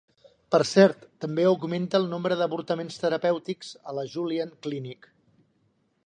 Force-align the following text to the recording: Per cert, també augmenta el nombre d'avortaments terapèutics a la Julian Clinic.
Per 0.53 0.59
cert, 0.67 1.03
també 1.25 1.43
augmenta 1.49 1.99
el 2.03 2.07
nombre 2.13 2.37
d'avortaments 2.39 2.97
terapèutics 3.03 3.69
a 3.91 3.95
la 3.99 4.07
Julian 4.15 4.55
Clinic. 4.67 5.09